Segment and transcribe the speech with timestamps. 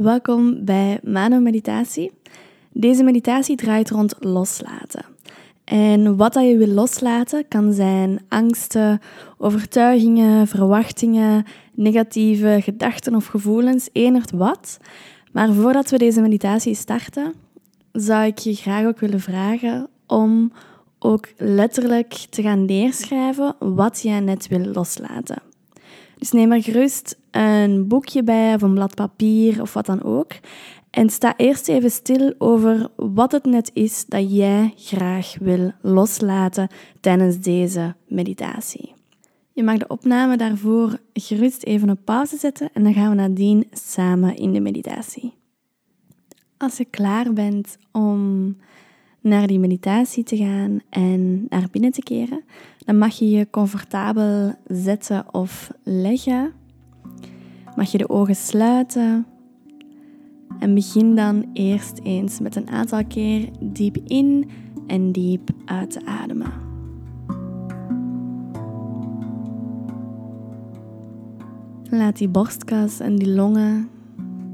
[0.00, 2.12] Welkom bij Mano Meditatie.
[2.72, 5.04] Deze meditatie draait rond loslaten.
[5.64, 9.00] En wat dat je wil loslaten kan zijn angsten,
[9.38, 11.44] overtuigingen, verwachtingen,
[11.74, 14.78] negatieve gedachten of gevoelens, enert wat.
[15.32, 17.34] Maar voordat we deze meditatie starten,
[17.92, 20.52] zou ik je graag ook willen vragen om
[20.98, 25.49] ook letterlijk te gaan neerschrijven wat jij net wil loslaten.
[26.20, 30.32] Dus neem er gerust een boekje bij of een blad papier of wat dan ook.
[30.90, 36.68] En sta eerst even stil over wat het net is dat jij graag wil loslaten
[37.00, 38.94] tijdens deze meditatie.
[39.52, 43.66] Je mag de opname daarvoor gerust even op pauze zetten en dan gaan we nadien
[43.72, 45.34] samen in de meditatie.
[46.56, 48.56] Als je klaar bent om
[49.20, 52.44] naar die meditatie te gaan en naar binnen te keren,
[52.90, 56.52] dan mag je je comfortabel zetten of leggen.
[57.76, 59.26] Mag je de ogen sluiten
[60.58, 64.50] en begin dan eerst eens met een aantal keer diep in
[64.86, 66.52] en diep uit te ademen.
[71.90, 73.88] Laat die borstkas en die longen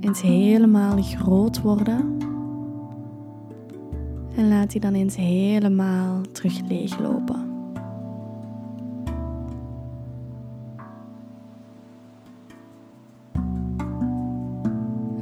[0.00, 2.16] eens helemaal groot worden.
[4.36, 7.45] En laat die dan eens helemaal terug leeglopen.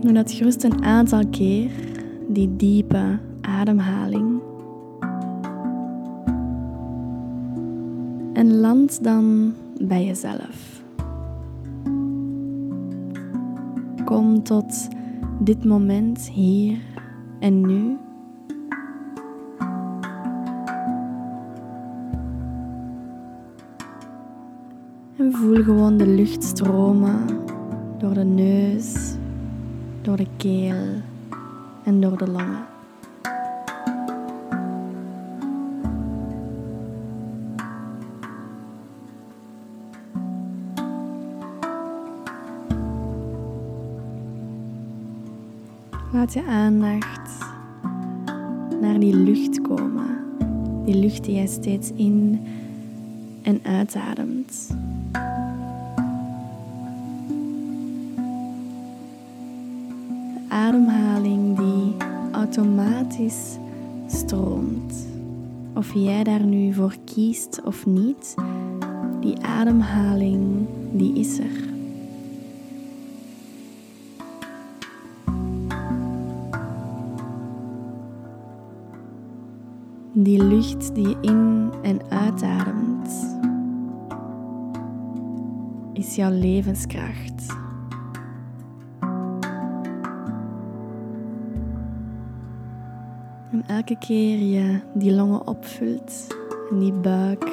[0.05, 1.71] Doe dat gerust een aantal keer,
[2.29, 4.41] die diepe ademhaling.
[8.33, 10.83] En land dan bij jezelf.
[14.05, 14.89] Kom tot
[15.41, 16.79] dit moment hier
[17.41, 17.97] en nu.
[25.17, 27.27] En voel gewoon de lucht stromen
[27.99, 29.17] door de neus,
[30.05, 31.03] door de keel
[31.85, 32.67] en door de longen.
[46.13, 47.39] Laat je aandacht
[48.81, 50.25] naar die lucht komen.
[50.85, 52.47] Die lucht die jij steeds in
[53.43, 54.77] en uitademt.
[64.07, 65.07] Stroomt.
[65.75, 68.35] Of jij daar nu voor kiest of niet,
[69.21, 71.73] die ademhaling die is er.
[80.13, 83.37] Die lucht die je in en uitademt,
[85.93, 87.64] is jouw levenskracht.
[93.85, 96.27] Elke keer je die longen opvult
[96.71, 97.51] en die buik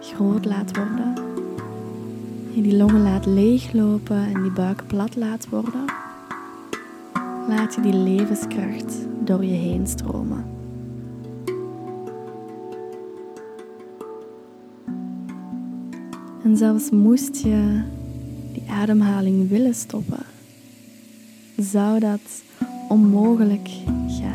[0.00, 1.14] groot laat worden,
[2.54, 5.84] je die longen laat leeglopen en die buik plat laat worden,
[7.48, 8.94] laat je die levenskracht
[9.24, 10.44] door je heen stromen.
[16.44, 17.82] En zelfs moest je
[18.52, 20.24] die ademhaling willen stoppen,
[21.56, 22.42] zou dat
[22.88, 23.68] onmogelijk
[24.08, 24.31] gaan.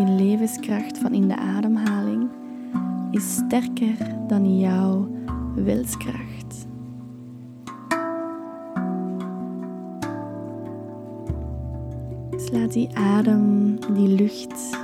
[0.00, 2.28] Die levenskracht van in de ademhaling
[3.10, 5.08] is sterker dan jouw
[5.54, 6.66] wilskracht.
[12.30, 14.78] Dus die adem, die lucht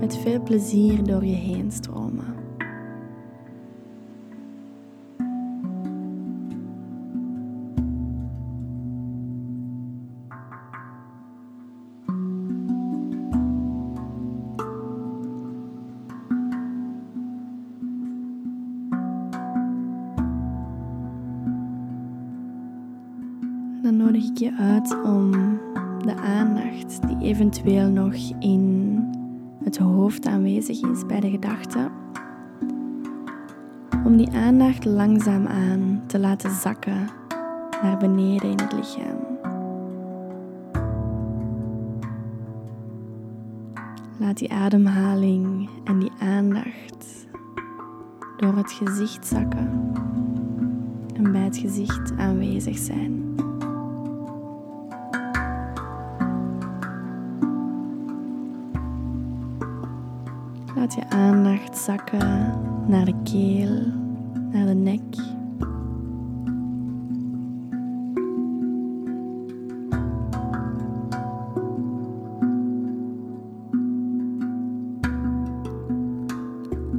[0.00, 2.33] met veel plezier door je heen stromen.
[27.06, 28.98] Die eventueel nog in
[29.64, 31.90] het hoofd aanwezig is bij de gedachten,
[34.04, 37.08] om die aandacht langzaamaan te laten zakken
[37.82, 39.16] naar beneden in het lichaam.
[44.18, 47.26] Laat die ademhaling en die aandacht
[48.36, 49.92] door het gezicht zakken
[51.14, 53.23] en bij het gezicht aanwezig zijn.
[60.74, 63.86] Laat je aandacht zakken naar de keel,
[64.52, 65.00] naar de nek.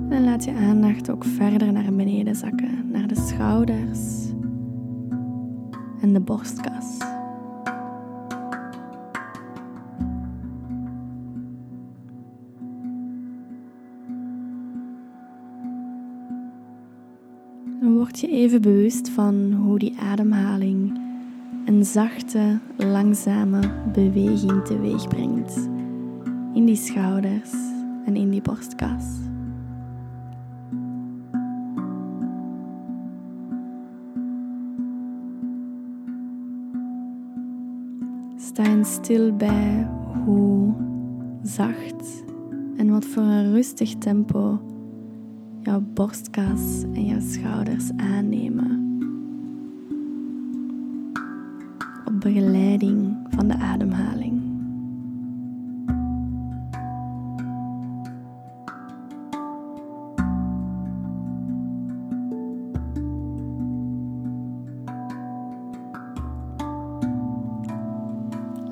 [0.10, 4.30] En laat je aandacht ook verder naar beneden zakken, naar de schouders
[6.02, 6.75] en de borstkas.
[17.86, 21.00] En word je even bewust van hoe die ademhaling
[21.66, 23.60] een zachte, langzame
[23.94, 25.70] beweging teweeg brengt
[26.54, 27.52] in die schouders
[28.06, 29.06] en in die borstkas.
[38.38, 39.88] Sta eens stil bij
[40.26, 40.74] hoe
[41.44, 42.24] zacht
[42.78, 44.60] en wat voor een rustig tempo
[45.76, 49.00] jouw borstkas en jouw schouders aannemen.
[52.06, 54.42] Op begeleiding van de ademhaling.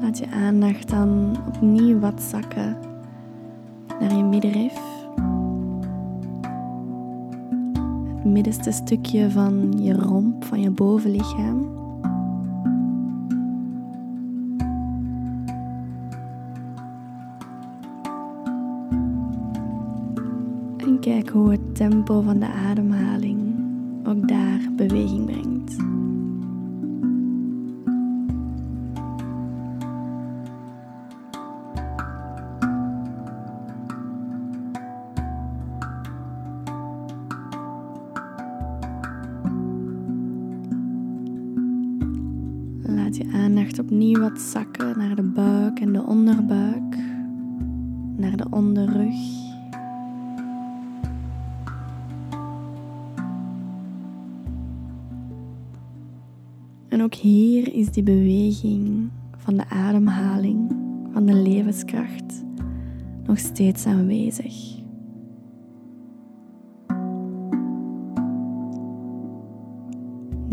[0.01, 2.77] Laat je aandacht dan opnieuw wat zakken
[4.00, 4.93] naar je middenrif.
[8.33, 11.81] Middenste stukje van je romp, van je bovenlichaam.
[20.77, 23.39] En kijk hoe het tempo van de ademhaling
[24.07, 25.93] ook daar beweging brengt.
[42.85, 46.97] Laat je aandacht opnieuw wat zakken naar de buik en de onderbuik,
[48.18, 49.15] naar de onderrug.
[56.88, 60.75] En ook hier is die beweging van de ademhaling,
[61.12, 62.44] van de levenskracht,
[63.25, 64.82] nog steeds aanwezig.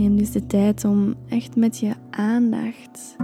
[0.00, 3.16] Neem dus de tijd om echt met je aandacht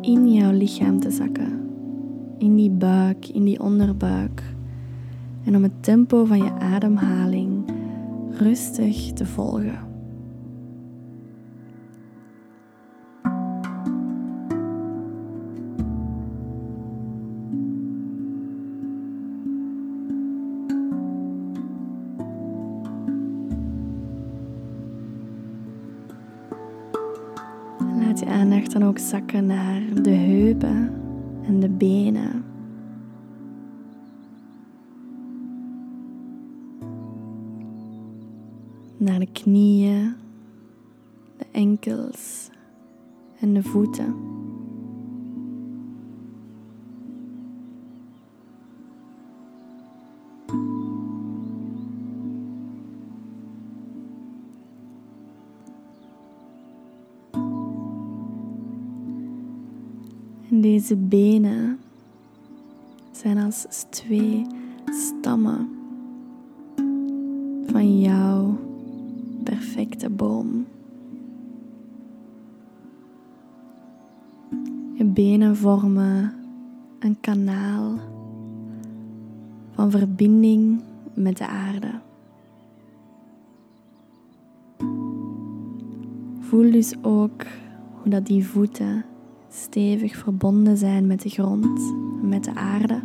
[0.00, 1.70] in jouw lichaam te zakken.
[2.38, 4.42] In die buik, in die onderbuik.
[5.44, 7.64] En om het tempo van je ademhaling
[8.30, 9.91] rustig te volgen.
[28.72, 30.92] Dan ook zakken naar de heupen
[31.46, 32.44] en de benen.
[38.96, 40.14] Naar de knieën,
[41.36, 42.50] de enkels
[43.40, 44.31] en de voeten.
[60.82, 61.78] Deze benen
[63.10, 64.46] zijn als twee
[64.84, 65.68] stammen
[67.66, 68.58] van jouw
[69.44, 70.66] perfecte boom.
[74.94, 76.32] Je benen vormen
[76.98, 77.98] een kanaal
[79.70, 80.82] van verbinding
[81.14, 81.90] met de aarde.
[86.40, 87.42] Voel dus ook
[87.92, 89.04] hoe dat die voeten
[89.52, 93.00] stevig verbonden zijn met de grond, met de aarde.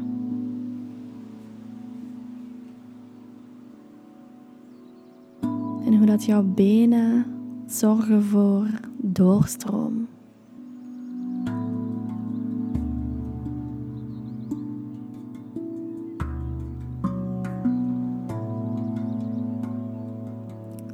[5.86, 7.26] En hoe dat jouw benen
[7.66, 10.08] zorgen voor doorstroom.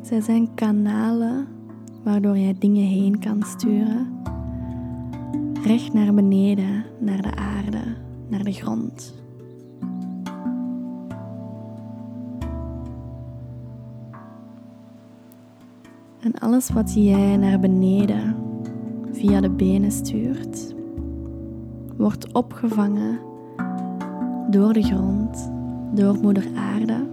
[0.02, 1.48] Zij zijn kanalen
[2.04, 4.22] waardoor jij dingen heen kan sturen
[5.64, 7.82] recht naar beneden, naar de aarde,
[8.28, 9.14] naar de grond.
[16.20, 18.36] En alles wat jij naar beneden
[19.12, 20.76] via de benen stuurt,
[21.98, 23.20] wordt opgevangen
[24.50, 25.52] door de grond,
[25.94, 27.08] door Moeder Aarde.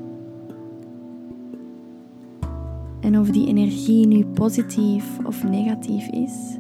[3.01, 6.59] En of die energie nu positief of negatief is,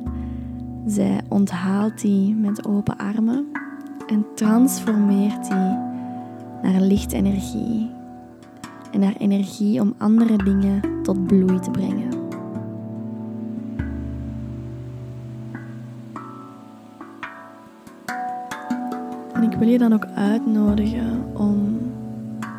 [0.87, 3.47] zij onthaalt die met open armen
[4.07, 5.89] en transformeert die
[6.63, 7.91] naar lichtenergie,
[8.93, 12.11] en haar energie om andere dingen tot bloei te brengen.
[19.33, 21.79] En ik wil je dan ook uitnodigen om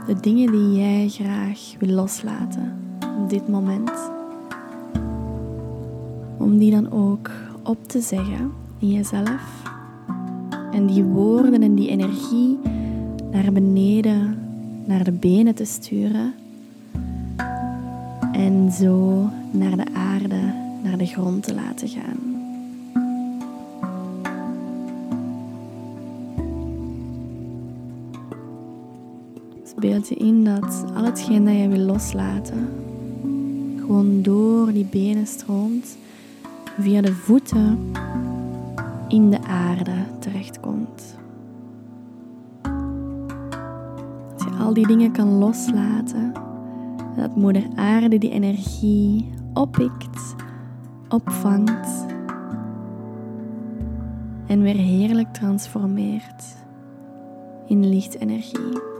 [0.08, 2.74] de dingen die jij graag wil loslaten
[3.22, 4.12] op dit moment,
[6.38, 7.30] om die dan ook
[7.64, 9.64] op te zeggen in jezelf.
[10.72, 12.60] En die woorden en die energie
[13.32, 14.38] naar beneden,
[14.86, 16.34] naar de benen te sturen.
[18.32, 20.54] En zo naar de aarde,
[20.84, 22.32] naar de grond te laten gaan.
[29.80, 32.70] Dus je in dat al hetgeen dat je wil loslaten,
[33.80, 35.98] gewoon door die benen stroomt,
[36.82, 37.92] via de voeten
[39.08, 41.18] in de aarde terechtkomt.
[44.32, 46.32] Dat je al die dingen kan loslaten,
[47.16, 50.36] dat Moeder Aarde die energie oppikt,
[51.10, 52.06] opvangt
[54.48, 56.56] en weer heerlijk transformeert
[57.68, 59.00] in lichtenergie.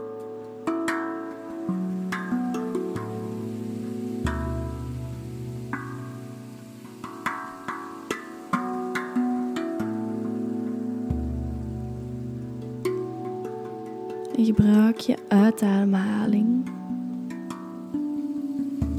[15.06, 16.70] Je uitademhaling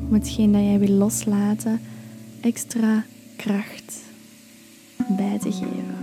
[0.08, 1.80] om hetgeen dat jij wil loslaten
[2.42, 3.04] extra
[3.38, 4.02] kracht
[5.18, 5.96] bij te geven.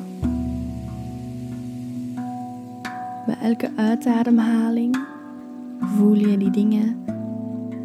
[3.26, 4.98] Bij elke uitademhaling
[5.80, 7.04] voel je die dingen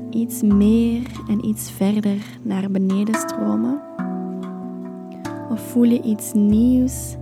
[0.09, 3.79] iets meer en iets verder naar beneden stromen.
[5.49, 7.15] Of voel je iets nieuws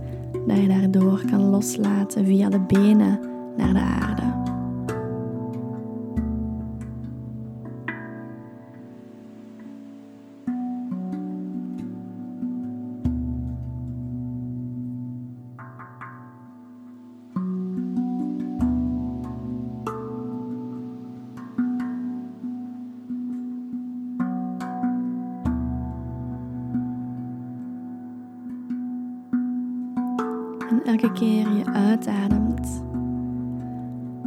[0.46, 3.20] dat je daardoor kan loslaten via de benen
[3.56, 4.23] naar de aarde.
[30.84, 32.82] Elke keer je uitademt,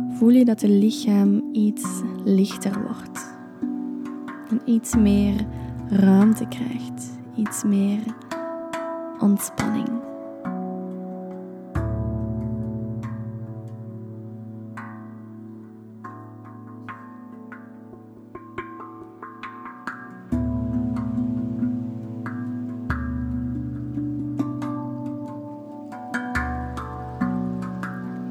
[0.10, 3.38] voel je dat je lichaam iets lichter wordt.
[4.50, 5.46] En iets meer
[5.90, 8.00] ruimte krijgt, iets meer
[9.20, 9.97] ontspanning.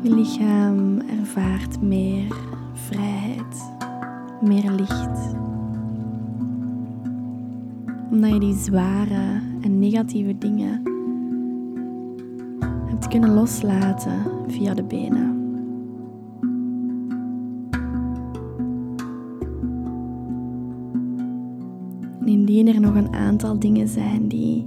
[0.07, 2.35] Je lichaam ervaart meer
[2.73, 3.73] vrijheid,
[4.43, 5.35] meer licht.
[8.11, 10.83] Omdat je die zware en negatieve dingen
[12.85, 15.35] hebt kunnen loslaten via de benen.
[22.21, 24.67] En indien er nog een aantal dingen zijn die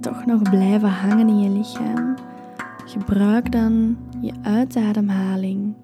[0.00, 2.14] toch nog blijven hangen in je lichaam,
[2.92, 5.74] Gebruik dan je uitademhaling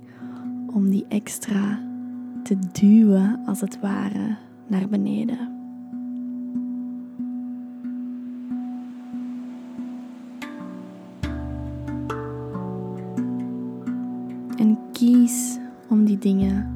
[0.75, 1.79] om die extra
[2.43, 4.37] te duwen, als het ware,
[4.67, 5.39] naar beneden.
[14.57, 16.71] En kies om die dingen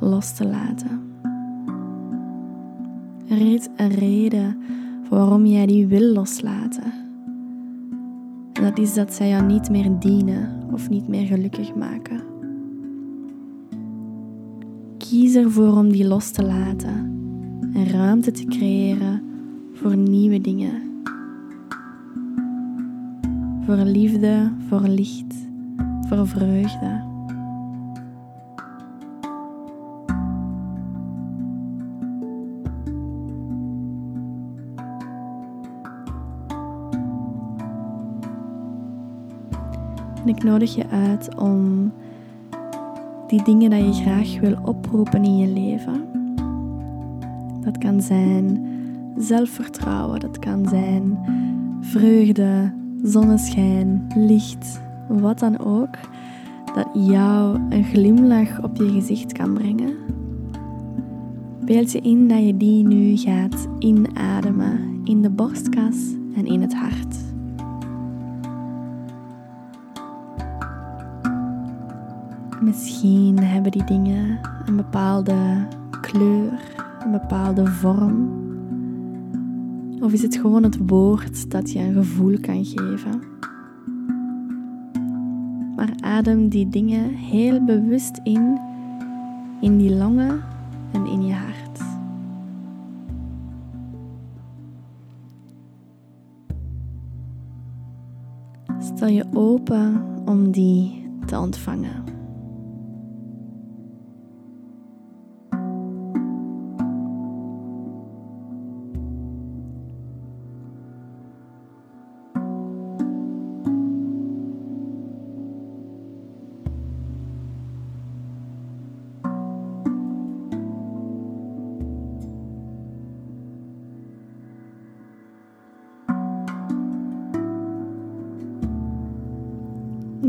[0.00, 1.00] los te laten.
[3.28, 3.40] Er
[3.76, 4.56] een reden
[5.08, 6.97] waarom jij die wil loslaten.
[8.60, 12.22] Dat is dat zij jou niet meer dienen of niet meer gelukkig maken.
[14.98, 17.16] Kies ervoor om die los te laten
[17.74, 19.22] en ruimte te creëren
[19.72, 21.02] voor nieuwe dingen.
[23.64, 25.34] Voor liefde, voor licht,
[26.08, 27.07] voor vreugde.
[40.22, 41.92] En ik nodig je uit om
[43.26, 46.06] die dingen dat je graag wil oproepen in je leven.
[47.60, 48.66] Dat kan zijn
[49.16, 51.18] zelfvertrouwen, dat kan zijn
[51.80, 52.72] vreugde,
[53.02, 55.96] zonneschijn, licht, wat dan ook,
[56.74, 59.96] dat jou een glimlach op je gezicht kan brengen.
[61.64, 65.96] Beeld je in dat je die nu gaat inademen in de borstkas
[66.34, 66.67] en in het
[72.60, 75.66] Misschien hebben die dingen een bepaalde
[76.00, 76.60] kleur,
[77.04, 78.46] een bepaalde vorm.
[80.00, 83.22] Of is het gewoon het woord dat je een gevoel kan geven?
[85.76, 88.58] Maar adem die dingen heel bewust in,
[89.60, 90.42] in die longen
[90.92, 91.80] en in je hart.
[98.78, 102.07] Stel je open om die te ontvangen.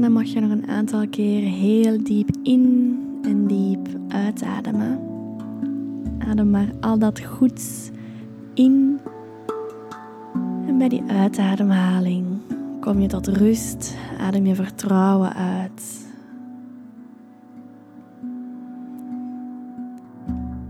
[0.10, 5.00] Mag je nog een aantal keer heel diep in en diep uitademen.
[6.20, 7.90] Adem maar al dat goeds
[8.54, 9.00] in.
[10.68, 12.26] En bij die uitademhaling
[12.80, 13.98] kom je tot rust.
[14.20, 16.08] Adem je vertrouwen uit.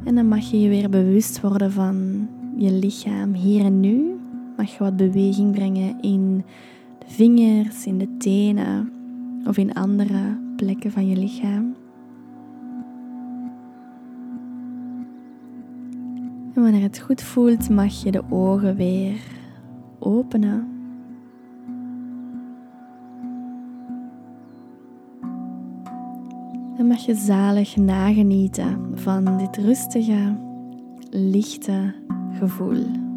[0.03, 4.19] En dan mag je je weer bewust worden van je lichaam hier en nu.
[4.57, 6.43] Mag je wat beweging brengen in
[6.99, 8.97] de vingers, in de tenen
[9.45, 11.75] of in andere plekken van je lichaam.
[16.53, 19.21] En wanneer het goed voelt, mag je de ogen weer
[19.99, 20.67] openen.
[26.77, 30.37] En mag je zalig nagenieten van dit rustige,
[31.09, 31.95] lichte
[32.31, 33.08] gevoel.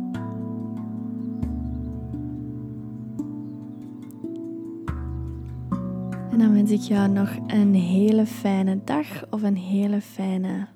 [6.42, 10.66] Dan wens ik jou nog een hele fijne dag of een hele fijne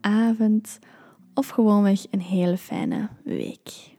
[0.00, 0.78] avond
[1.34, 3.98] of gewoonweg een hele fijne week.